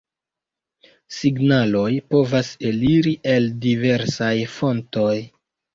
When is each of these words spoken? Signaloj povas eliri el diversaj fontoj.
Signaloj 1.17 1.91
povas 2.15 2.51
eliri 2.71 3.15
el 3.35 3.53
diversaj 3.69 4.35
fontoj. 4.61 5.17